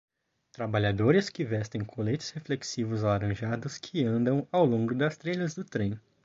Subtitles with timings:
[0.51, 5.95] Trabalhadores que vestem coletes reflexivos alaranjados que andam ao longo das trilhas do trem.